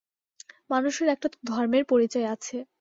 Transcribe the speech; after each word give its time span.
মানুষের 0.69 1.07
একটা 1.09 1.27
তো 1.29 1.37
ধর্মের 1.45 1.83
পরিচয় 1.85 2.27
আছে। 2.27 2.57